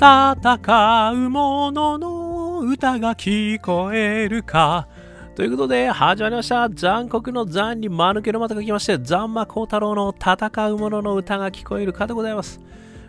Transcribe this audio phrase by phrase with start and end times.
[0.00, 4.88] 戦う者のの歌が聞こえるか。
[5.36, 6.70] ということで、始まりました。
[6.70, 12.62] 残酷の残に間抜けの股が来まして、ザンマコウタロウの戦う者のの歌が聞こえるかでございます。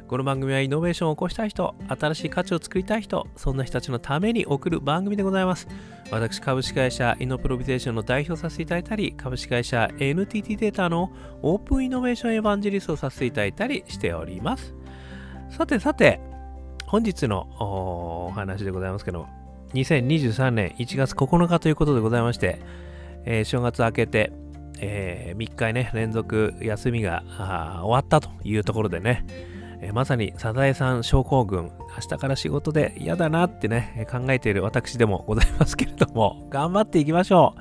[0.05, 5.70] この番組はイノベーションを起こしたい人、新しい価値を作りたい人、そんな人たちのために送る番組でございます。
[6.12, 11.10] 私、株式会社イノプロビゼーションの代表させていただいたり、株式会社 NTT データの
[11.42, 14.76] オープンイノベーションエヴァンジェリストをさせていただいたりしております。
[15.52, 16.20] さてさて、
[16.91, 19.30] 本日のお話でございますけども、
[19.76, 22.59] 2023年1月9日ということでございまして、
[23.23, 24.34] えー、正月明けて、
[24.81, 27.23] えー、3日ね、連続休みが
[27.81, 29.26] 終わったというところでね、
[29.80, 37.55] えー、まさにサザエさん症候群、明日から仕事で嫌だなってね、考えている私でもございますけれども、頑張っていきましょ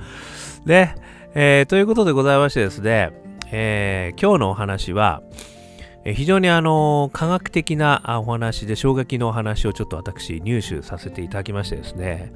[0.65, 0.69] う。
[0.69, 0.93] で、
[1.37, 3.13] えー、ということでございましてですね、
[3.53, 5.23] えー、今日のお話は、
[6.05, 12.33] 非常にあの科学的なお話で衝撃のお話をちょっと私入手させていただきましてですね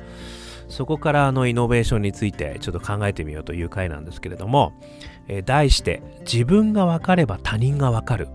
[0.68, 4.72] そこからあのイノベーションについてちょっと考えてみようという回なんですけれども、
[5.28, 8.28] え題して自分が分かれば他人が分かる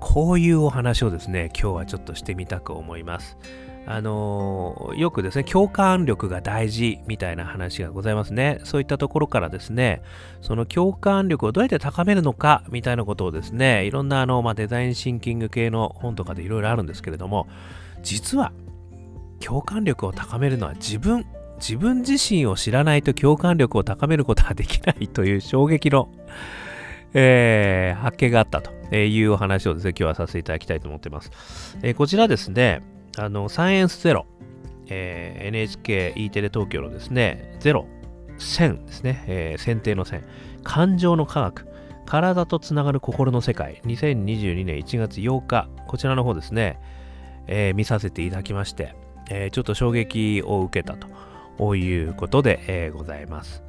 [0.00, 3.38] こういうお話をですね今日はちょっとしてみたく思います。
[3.84, 8.60] あの、よくですね、共感力が大事みたいな話がございますね。
[8.64, 10.02] そういったところからですね、
[10.40, 17.48] その共感力をどうやって高めるのかみたいなことをですね、いろんなあの、まあ、デザインシンキング系の本とかでいろいろあるんですけれども、
[18.02, 18.52] 実は
[19.40, 26.08] 共感力を高めるのは自分、自分自身を知らないと共感力を高めることができないという衝撃の、
[27.14, 31.76] えー、発見があったというお話をですね、今日はさせていただきたいと思っています。
[31.82, 32.82] えー、こちらですね、
[33.16, 34.26] あの、サイエンスゼロ、
[34.88, 37.86] えー、NHKE テレ東京のですね、ゼロ、
[38.38, 40.24] 線ですね、えー、選定の線、
[40.62, 41.68] 感情の科学、
[42.06, 46.80] 体とつながる心の世界、2022年1月8日、こちらの方ですね、
[47.46, 48.94] えー、見させていただきまして、
[49.30, 50.96] えー、ちょっと衝撃を受けた
[51.58, 53.62] ということで、えー、ございます、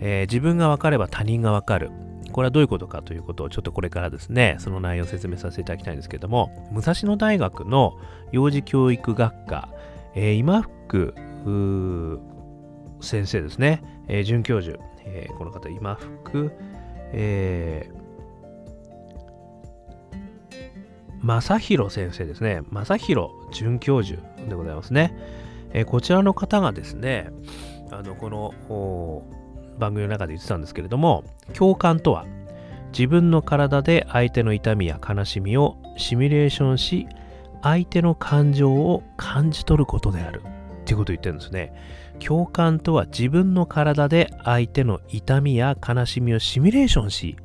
[0.00, 1.90] え自分が分かれば他人が分かる。
[2.32, 7.94] これはどういうことかということをちょっとこれからですね、その内容を説明させていただきたいんですけども、武蔵野大学の
[8.32, 9.68] 幼児教育学科、
[10.14, 11.14] えー、今福
[13.00, 16.52] 先生ですね、えー、准教授、えー、この方、今福、
[17.12, 25.16] えー、正弘先生ですね、正弘准教授でございますね。
[25.72, 27.30] えー、こちらの方がですね、
[27.90, 29.22] あのこの
[29.82, 32.24] 番組の中で言ってたんですけれども共感とは
[32.92, 37.06] 自分の体で相手の痛みや悲しみをシミュレーションし
[37.62, 41.72] 相手の感情を感じ取ることであるっていうことを言ってるんですね。
[42.18, 47.36] 共感とは自分の体で相手の痛みや悲しみをシミュレーションし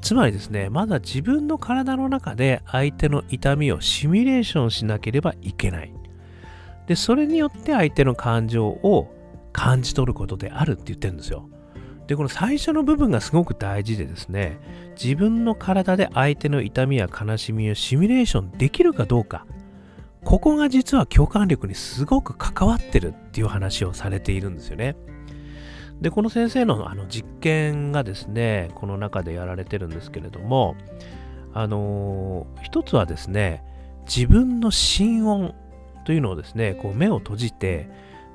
[0.00, 5.92] つまりですねまだ自分の体の中で相手の痛みをシミュレーションしなければいけない。
[6.86, 9.14] でそれによって相手の感情を
[9.52, 11.48] 感じ取ることであるって言ってるんですよ。
[12.08, 14.58] で、この最初の部分がすごく大事でですね、
[15.00, 19.46] 自分の体で相手の痛みや悲しみをシミュレーションできるかどうか、
[20.24, 24.96] ここが実は共感力にすごく関わってるっていう話をされているんですよね。
[26.00, 30.76] で、この先生のあの実験がですね、この中でやられてるんですけれども、
[31.52, 33.62] あのー、一つはですね、
[34.06, 35.54] 自分の心音
[36.06, 37.90] というのをですね、こう目を閉じて、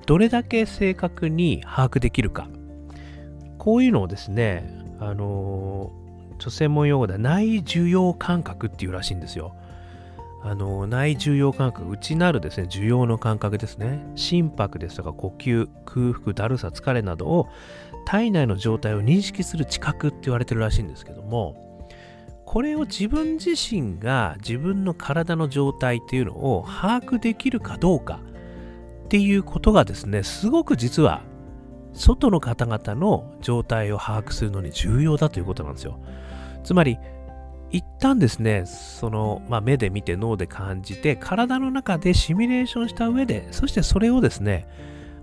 [0.06, 2.48] どれだけ正確に把握できるか
[3.64, 4.70] こういうのをですね、
[5.00, 9.56] あのー、専門用語では内受容感覚っていうらしいんですよ。
[10.42, 14.06] あのー、内受容感覚、内なるですね、受容の感覚ですね。
[14.16, 17.48] 心拍ですとか呼吸、空腹、だるさ、疲れなどを
[18.06, 21.88] 体内の状態を認識する知覚って言われてるらしいんですけども、
[22.46, 28.20] これを自分自身が自分の体の状態っていうのを把握できるかどうか
[29.06, 31.24] っていうことがですね、すごく実は
[31.94, 36.00] 外の方々の状態を把握するのに重要だということなんですよ。
[36.64, 36.98] つまり、
[37.72, 44.68] 一旦ですね、その、まあ、目で見て脳で感じて、体の中でシミュレーションした上で、そしてそれをですね、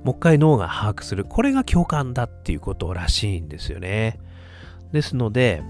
[0.03, 1.25] もう一回脳が把握する。
[1.25, 4.19] これが共感だっていうことらしいんですよね。
[4.93, 5.63] ですので、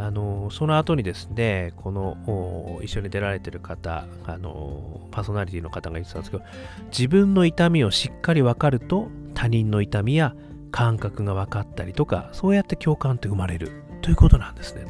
[0.00, 6.44] あのその後にですね、この一緒に出られてる方、あのパーソナリティの方が言ってたんですけど、
[6.90, 9.08] 自分の痛みをしっかり分かると、
[9.38, 10.34] 他人の痛みや
[10.72, 13.70] 感覚が分かったりとか、そうやって共感って生まれる
[14.02, 14.84] ということなんですね、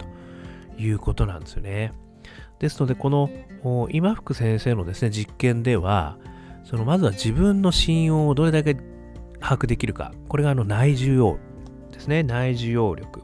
[0.74, 1.92] ということなんですよね。
[2.58, 3.28] ですので、この
[3.90, 6.16] 今福先生のですね、実験では、
[6.64, 8.74] そのまずは自分の心音をどれだけ
[9.38, 11.38] 把握できるか、これがあの内受容
[11.92, 13.22] ですね、内受容力。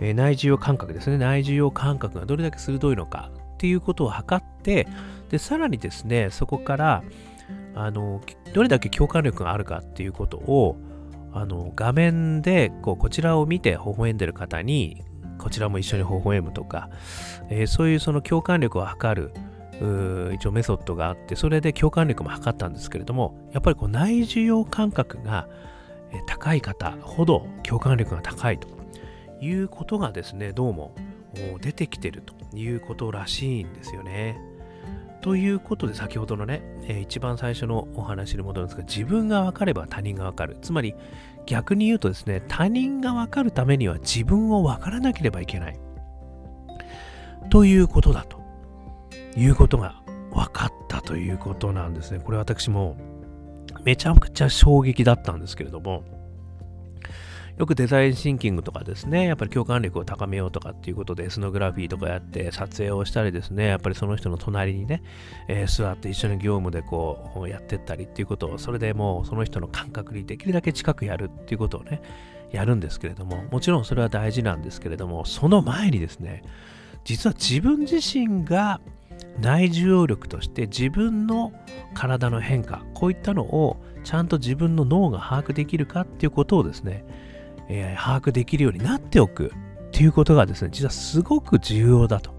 [0.00, 1.18] えー、内受容感覚ですね。
[1.18, 4.88] 内受容感覚がどれだけ鋭いのかっていうことを測って、
[5.28, 7.04] で、さらにですね、そこから、
[7.74, 8.20] あの、
[8.52, 10.76] どれだけ共感力があるかっていうことを、
[11.32, 15.04] あの、画面で、こう、こちらを見て微笑んでる方に、
[15.38, 16.90] こちらも一緒に微笑むとか、
[17.48, 19.32] えー、そういうその共感力を測る、
[20.34, 25.48] 一応メソッドがあって、それで共感力も測ったんですけれども、やっぱりこう内受容感覚が
[26.26, 28.68] 高い方ほど共感力が高いと
[29.40, 30.94] いうことがですね、どうも
[31.62, 34.38] 出てきてるということらしいんですよね。
[35.20, 40.56] ということで先ほどのね、えー、一番最初のお話に戻るんですが自分が分かれば他人が分かる。
[40.62, 40.94] つまり
[41.46, 45.78] 逆に言うとですね他人が分かるためには自分を分からなければいけない。
[47.50, 48.40] ということだと。
[49.36, 50.02] いうことが
[50.32, 52.20] 分かったということなんですね。
[52.20, 52.96] これ私も
[53.84, 56.02] めちゃくちゃ衝撃だったんですけれども
[57.60, 65.02] よくデザインシンキングとかですね、やっぱり共感力を高めようとかっていうことで、エスノグラフィーとかやって撮影をしたりですね、やっぱりその人の隣にね、
[65.46, 72.00] えー、座って一緒に業務でこうやってったりっていうことを、それでもうその人の感覚にできるだけ近くやるっていうことをね、
[72.50, 76.42] やるんですけれども、もちろんそれは大事なんですけれども、その前にですね、
[77.04, 78.80] 実は自分自身が
[79.38, 81.52] 内受容力として自分の
[81.92, 87.04] 体の変化、こういったのをちゃんと自分の脳が把握できるかっていうことをですね、
[87.72, 89.52] えー、把握できるようになっておく
[89.88, 92.34] っていうことがですね、実はすごく重要だと。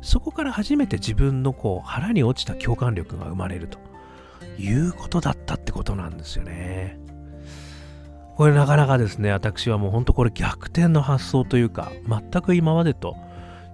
[0.00, 3.78] そこから初めて自分のこう腹に落ちた共感力が生まれると
[4.58, 6.98] いうことだったってことなんですよね。
[8.36, 13.16] これなかなかですね、私はもう本当これ逆転の発想というか、全く今までと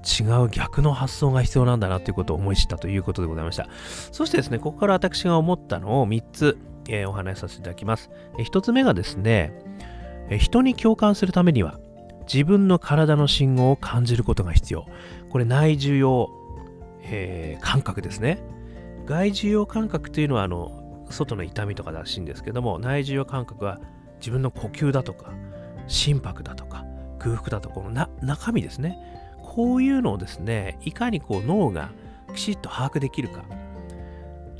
[0.05, 3.69] 違う逆の発想が必要なんだなということを思い知ったということでございました。
[4.11, 6.58] そしてですね、ここから私が思ったのを3つ、
[6.88, 8.11] えー、お話しさせていただきます。
[8.38, 9.52] えー、1つ目がですね、
[10.36, 11.78] 人に共感するためには
[12.32, 14.86] 自分の体の信号を感じることが必要。
[15.30, 16.30] これ内受容、
[17.02, 18.42] えー、感覚ですね。
[19.06, 23.80] 外受容感覚というのはあの外の痛みとからしいんですけども内受容感覚は
[24.20, 25.32] 自分の呼吸だとか
[25.86, 26.84] 心拍だとか
[27.19, 28.98] 空腹だとかこのな中身ですね。
[29.42, 31.90] こういうのをですねいかにこう脳が
[32.34, 33.44] きちっと把握できるか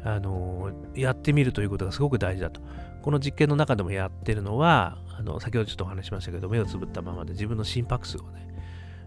[0.03, 2.63] あのやってみるということがすごく大事だと。
[3.03, 8.49] この実験の中でもやってるのは、あの先ほどちょっとお話しましたけど、目をつぶったままで自分の心拍数をね、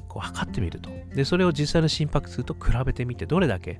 [0.07, 0.89] こう測ってみると。
[1.15, 3.79] で、それを実際の心拍数と比べてみて、どれだけ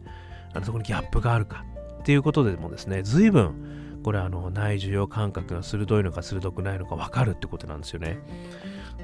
[0.53, 1.65] あのそこにギャップがあるか
[1.99, 8.17] っていうことでもですね、随分、これあの内受容感覚が鋭いのか鋭くないのか分かるってことなんですよね。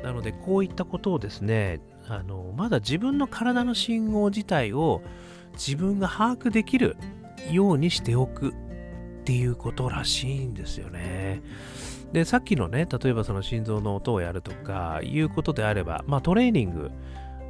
[0.03, 5.01] なので、こういったことをですね、あのまだ自分の体の信号自体を
[5.53, 6.95] 自分が把握できる
[7.51, 8.53] ようにしておく
[9.27, 11.41] っていうことらしいんですよね。
[12.13, 16.91] で、さっきのね、例えばその心臓の音をやるとかいうことであれば、まあトレーニング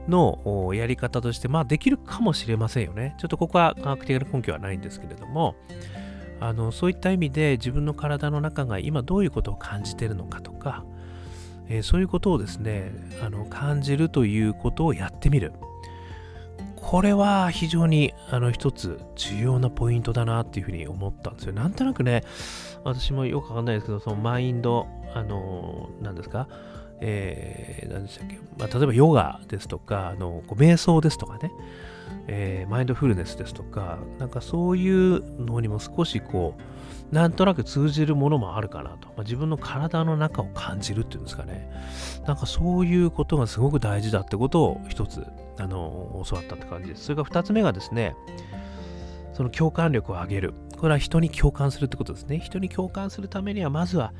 [0.07, 3.13] のやり方として、まあできるかもしれませんよね。
[3.19, 5.53] ちょっとここは科学的な根拠はないんですけれども、
[6.39, 10.83] あのそういった意味で自分の体の中が今どういうことを感じてるのかとか、
[11.67, 12.91] えー、そういうことをですね
[13.23, 15.53] あの感じるということをやってみる
[16.87, 21.51] これは非常にあの一つ重要なポイントだなっていうふうに思ったんですよ。
[21.51, 22.23] なんとなくね、
[22.85, 26.47] 私もよくわかんないですけど、そのマインド、あの、何ですか、
[27.01, 31.51] えー、何でしたっけ、まあ、例えばヨガですとか、あのこう瞑想ですとかね、
[32.27, 36.55] えー、マインドフルネスですとか、なんかそういうのにも少しこ
[37.11, 39.09] う、なんとなく通じるものもあるかなと。
[39.09, 41.69] まあ、自分の体の中を感じるっていうんですかね。
[42.25, 45.27] なんかそういうことがすごく大事だってことを一つ、
[45.59, 47.05] あの、教わったって感じです。
[47.05, 48.15] それから二つ目がですね、
[49.33, 50.53] その共感力を上げる。
[50.77, 52.39] これは人に共感するってことですね。
[52.39, 54.13] 人に共感するためには、まずは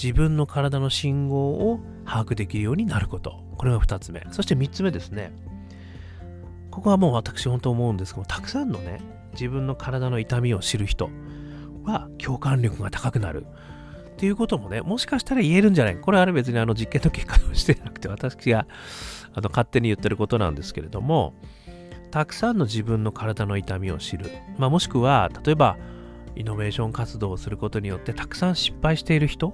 [0.00, 3.42] 自分の体の信号を把握できるようになること。
[3.56, 4.24] これが二つ目。
[4.30, 5.32] そして三つ目ですね。
[6.70, 9.00] ここはもう私本当思うんですけど、たくさんのね、
[9.32, 11.10] 自分の体の痛みを知る人。
[11.84, 13.46] は共感力が高くなる。
[14.12, 18.66] っていうこともね、もしかしたら言えるんじゃないこれはあれ別にあの実験の結果としてなくて、私が
[19.34, 21.34] あの勝手に言ってることなんですけれども、
[22.10, 24.30] たくさんの自分の体の痛みを知る。
[24.58, 25.76] まあ、もしくは、例えば、
[26.34, 29.48] イノベーション活動をすることによってたくさん失敗している人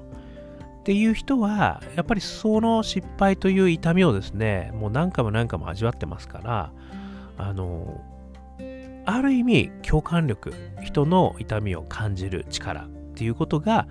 [0.80, 6.72] っていう人は、やっぱりその失敗という痛みをですね、もう何回も何回も味わってますから、
[7.36, 8.00] あの、
[9.06, 10.52] ある意味共感力
[10.82, 13.86] 人の痛みを感じる力っていうことが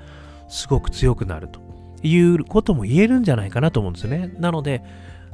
[0.49, 1.61] すごく強くなると
[2.03, 4.83] いうことも言えるんじゃないかなと思うんですよねなので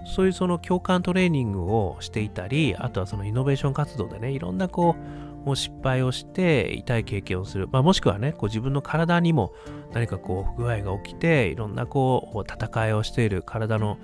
[0.06, 9.54] そういうその共感トレーニングをしていたりあとはそのイノベーション活動でねいろんなこうもう失敗をして痛い経験をする、まあ、もしくはねこう自分の体にも
[9.92, 13.98] 何かこう不具合が起きていろんなこう戦いをしている体の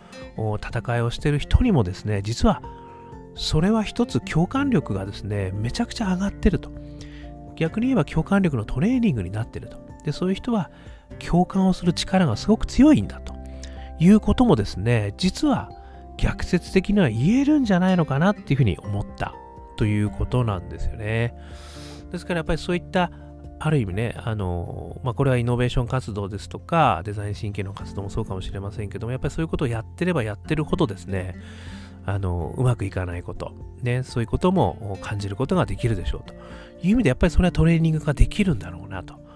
[0.60, 2.62] 戦いをしている人にもですね実は
[3.38, 6.72] それは一つ共感力がですね、めちゃくちゃ上がってると。
[7.56, 9.78] 逆に言えば共感力のトレーニングになってると。
[10.04, 10.72] で、そういう人は
[11.20, 13.36] 共感をする力がすごく強いんだと
[14.00, 15.70] いうこともですね、実は
[16.18, 19.34] 逆説的には言えるんじゃないのかなっていうふうに思った
[19.78, 21.36] ということなんですよね。
[22.12, 23.12] ですからやっぱりそういった
[23.60, 31.36] ある意味ね、あの、まあ、これはイノベーション活動ですとか、デザイン神経の活動もそうかもしれませんけども、やっぱりそういうことをやってればやってるほどですね、
[32.06, 36.34] あの、うまくいかないこと、ね、そういうことも感じることができるでしょうと
[36.84, 39.27] いう意味で、やっぱりそれはトレーニングができるんだろうなと。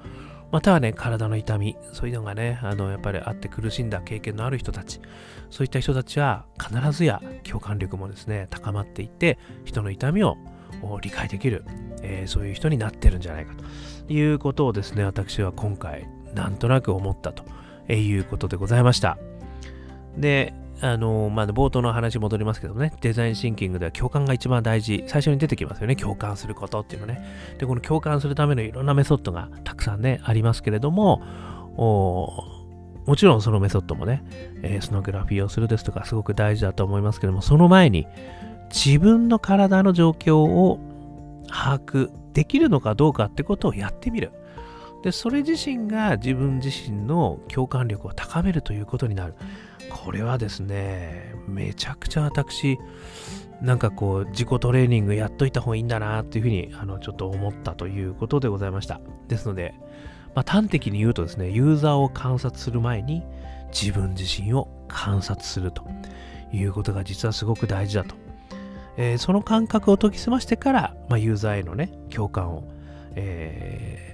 [0.51, 4.99] またはね、体の痛み、そういうのがね、あの、やっぱりあって苦しんだ経験のある人たち、
[5.49, 10.37] そういった人たちは必ずや共感力もですね、高まっていって、人の痛みを
[11.01, 11.63] 理解できる、
[12.01, 17.45] えー、そういう人になってるんじゃないかということをですね、私は今回、なんとなく思ったと
[17.91, 19.17] いうことでございました。
[20.17, 27.23] で、あの、まあ、冒頭の話戻りますけどもね、デザインシンキングでは共感が一番大事、最初に出てきますよね、共感することっていうのね。
[27.59, 31.21] で、この共感するためのいろんなメソッドがたくさんね、ありますけれども、
[33.05, 34.23] もちろんそのメソッドもね、
[34.63, 38.07] えー、スノグラフィーをするですとかすごく大事だと思いますけども、その前に
[38.69, 40.79] 自分の体の状況を
[41.47, 44.31] 把握できるのかどうかってことをやってみる。
[45.03, 49.33] で、それ自身が自分自身の共感力を高めるということになる。
[49.93, 52.79] これはですね、めちゃくちゃ私、
[53.61, 58.99] なんかこう、自己トレーニングやっといた方がいいんだなっていうふうに、あの、ちょっと思ったということでございました。
[59.27, 59.75] ですので、
[60.33, 63.23] まあ、端的に言うとですね、ユーザーを観察する前に、
[63.71, 65.85] 自分自身を観察すると
[66.51, 68.15] いうことが実はすごく大事だと。
[68.97, 72.63] えー、その感覚を研ぎ澄ましてから、まあ、ユーザーへのね、共感を、
[73.15, 74.11] えー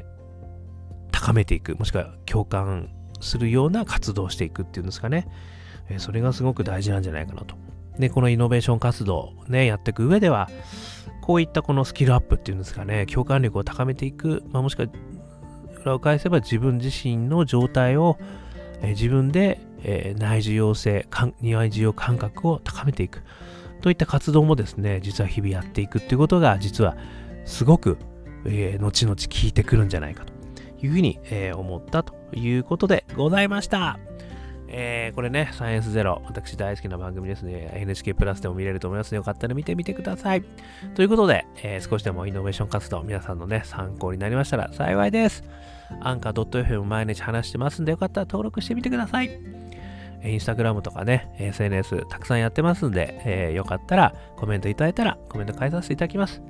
[1.28, 5.28] 高めていく、もしくは共感するような活動をしていくっていうんですかね。
[5.90, 7.56] えそれがすごく大事なんじゃないかなと。
[8.00, 10.50] で、このイノベーション活動ね、やっていく上では、
[11.22, 14.88] こういったこのスキルアップっていうんですかね、共感力を高めていく、まあ、もしくは
[15.82, 18.18] 裏を返せば自分自身の状態を、
[18.82, 21.08] え自分で、え内受容性、
[21.42, 23.24] 内受容感覚を高めていく
[23.82, 26.98] といった活動もですね、実は日々やっていくっていうことが、実は
[27.46, 27.98] すごく、
[28.46, 30.38] えー、後々効いてくるんじゃないかと。
[30.82, 34.07] いうふうに、えー、思ったということでございました。
[34.70, 37.72] えー、これね、サイエンスゼロ、私大好きな番組ですね。
[37.74, 40.44] NHK プラスでも見れると思いますので、よかったら見てみてください。
[40.96, 45.44] ということで、えー、少しでもイノベーション活動、皆さんのね、参考になりましたら幸いです。
[46.02, 49.58] アンカー .fm 毎日話してますんで、よかったら登録してみてください。
[50.24, 56.42] インスタグラムとかね、SNS たくさんやってますんで、えー、よかったらコメントいただいたらコメント返させていただきます。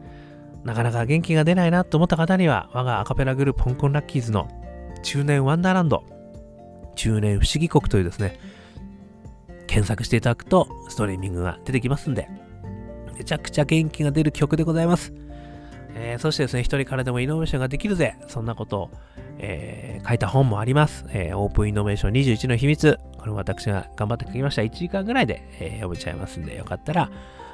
[0.63, 4.47] なかなか元気が出ないなと思った方には、我がアカペラグループ香港ラッキーズの
[5.03, 6.03] 中年ワンダーランド、
[6.97, 8.37] 中年不思議国というですね、
[9.67, 12.27] 検索していただくとストリーミングが出てきますんで、
[13.17, 15.13] めちゃくちゃ元気が出る曲でございます。
[15.99, 18.15] えー、そしてですね、一人からでもイノベーションができるぜ。
[18.27, 18.91] そんなことを、
[19.39, 21.05] えー、書いた本もあります。
[21.09, 22.99] えー、オープンイノベーション21の秘密。
[23.17, 24.61] これも私が頑張って書きました。
[24.61, 27.09] 1時間ぐらいで、え読めちゃいますんで、よかったら、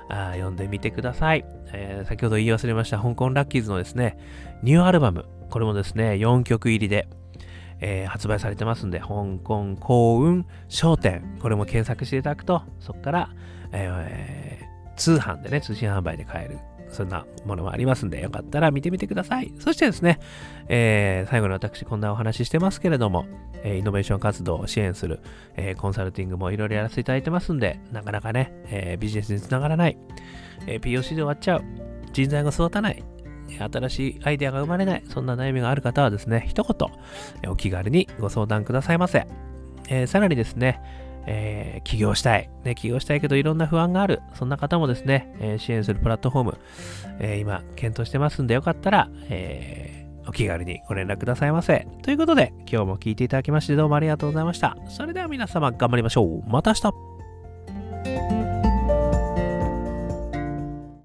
[0.09, 4.17] あ読んでみてください、え、先ほど言い忘れました香港ラッキーズのですね、
[4.61, 7.07] ニューアルバム、これもですね、4曲入りで、
[7.85, 13.29] えー、発売されてますんで、香港幸運商店、これも検索していただくと、そこから、
[13.73, 16.59] えー、通販でね、通信販売で買える
[16.93, 19.53] そんなものもありますんで、よかったら見てみてください。
[19.59, 20.19] そしてですね、
[20.69, 23.25] えー、最後に私こんなお話ししてますけれども、
[23.65, 25.19] え、イノベーション活動を支援する、
[25.57, 29.97] え、コンサルティングもいろいろやらせていただいてますんで、なかなかね、えビジネスにつながらない、
[30.67, 31.63] え POC で終わっちゃう、
[32.13, 33.03] 人材が育たない、
[33.59, 39.27] 新しいアイデアが生まれない、そんな悩みがある方はですね、一言、お気軽にご相談くださいませ。
[39.89, 40.81] えさらにですね、
[41.25, 46.57] えー、起業したい、ね、起業したいけどいろんな不安がある、そんな方もですね、えー、支援するプラットフォーム、
[47.19, 51.87] えー、今、検討してますんで、よかったら、えお気軽にご連絡くださいませ。
[52.01, 54.77] ということで、今日も聞いていただきましてどうもありがとうございました。
[54.87, 56.43] それでは皆様頑張りましょう。
[56.49, 57.12] また明日